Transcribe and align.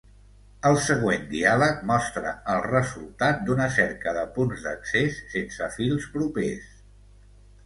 El 0.67 0.77
següent 0.85 1.27
diàleg 1.33 1.83
mostra 1.91 2.31
el 2.53 2.63
resultat 2.67 3.43
d'una 3.51 3.69
cerca 3.77 4.15
de 4.19 4.25
punts 4.39 4.65
d'accés 4.65 5.21
sense 5.35 5.69
fils 5.77 6.09
propers. 6.17 6.75